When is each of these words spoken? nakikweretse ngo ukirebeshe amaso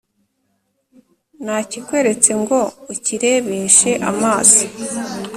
nakikweretse 1.43 2.31
ngo 2.41 2.59
ukirebeshe 2.93 3.91
amaso 4.09 4.63